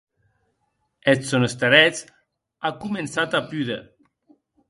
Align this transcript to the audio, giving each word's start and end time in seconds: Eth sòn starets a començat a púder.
Eth 1.11 1.27
sòn 1.29 1.45
starets 1.55 1.99
a 2.67 2.73
començat 2.85 3.31
a 3.39 3.45
púder. 3.51 3.81